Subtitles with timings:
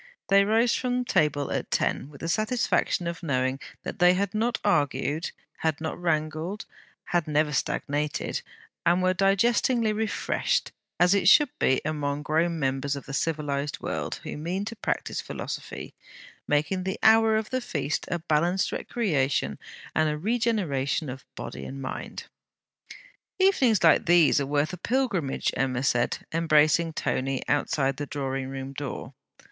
[0.29, 4.57] They rose from table at ten, with the satisfaction of knowing that they had not
[4.65, 6.65] argued, had not wrangled,
[7.03, 8.41] had never stagnated,
[8.83, 14.19] and were digestingly refreshed; as it should be among grown members of the civilized world,
[14.23, 15.93] who mean to practise philosophy,
[16.47, 19.59] making the hour of the feast a balanced recreation
[19.93, 22.23] and a regeneration of body and mind.
[23.37, 28.73] 'Evenings like these are worth a pilgrimage,' Emma said, embracing Tony outside the drawing room
[28.73, 29.13] door.